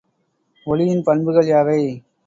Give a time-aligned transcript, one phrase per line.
[0.67, 1.79] ஒலியின் பண்புகள் யாவை?